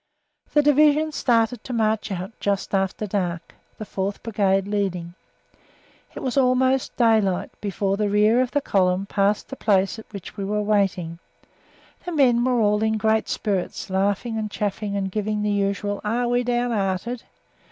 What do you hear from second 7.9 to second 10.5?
the rear of the column passed the place at which we